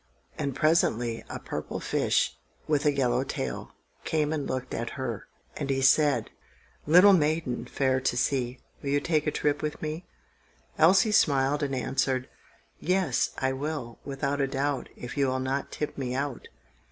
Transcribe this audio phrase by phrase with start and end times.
[0.35, 2.35] And presently, a purple fish,
[2.67, 3.73] with a yellow tail,
[4.03, 5.27] came and looked at her.
[5.55, 6.31] And he said,—
[6.87, 10.07] "Little maiden fair to see, Will you take a trip with me?"
[10.79, 12.27] Elsie smiled and answered,—
[12.79, 16.47] "Yes, I will, without a doubt, If you will not tip me out."